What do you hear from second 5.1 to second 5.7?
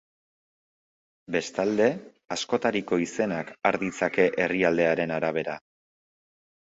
arabera.